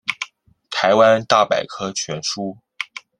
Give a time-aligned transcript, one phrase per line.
[0.71, 2.57] 台湾大百科全书